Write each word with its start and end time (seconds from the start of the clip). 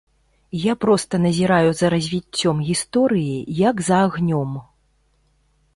Я 0.61 0.73
проста 0.85 1.19
назіраю 1.25 1.69
за 1.81 1.87
развіццём 1.95 2.65
гісторыі, 2.69 3.37
як 3.69 3.75
за 3.91 3.97
агнём. 4.09 4.51